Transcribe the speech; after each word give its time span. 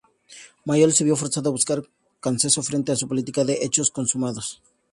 Mayol 0.69 0.91
se 0.95 1.05
vio 1.07 1.19
forzada 1.21 1.49
a 1.49 1.55
buscar 1.57 1.79
consenso 2.25 2.59
frente 2.69 2.91
a 2.91 2.95
su 2.95 3.05
política 3.07 3.43
de 3.45 3.59
hechos 3.63 3.91
consumados. 3.91 4.59